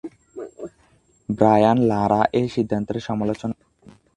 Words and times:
Brian 1.29 1.77
Lara 1.89 2.21
এ 2.33 2.41
সিদ্ধান্তের 2.55 2.97
সমালোচনা 3.07 3.55
করেন। 3.59 3.69